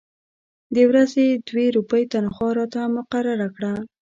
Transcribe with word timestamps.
د 0.75 0.77
ورځې 0.89 1.25
دوې 1.47 1.65
روپۍ 1.75 2.03
تنخوا 2.11 2.49
راته 2.59 2.81
مقرره 2.97 3.47
کړه. 3.55 3.73